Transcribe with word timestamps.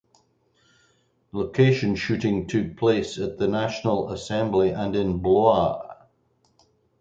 Location 1.31 1.95
shooting 1.95 2.47
took 2.47 2.75
place 2.75 3.19
at 3.19 3.37
the 3.37 3.47
National 3.47 4.09
Assembly 4.09 4.71
and 4.71 4.95
in 4.95 5.19
Blois. 5.19 5.95